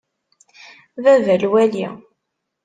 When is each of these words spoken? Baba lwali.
Baba 1.03 1.35
lwali. 1.41 1.85